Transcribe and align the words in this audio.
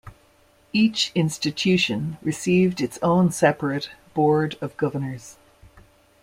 Each 0.73 1.11
institution 1.13 2.17
received 2.23 2.81
its 2.81 2.97
own 3.03 3.29
separate 3.31 3.91
board 4.15 4.57
of 4.59 4.75
governors. 4.75 5.37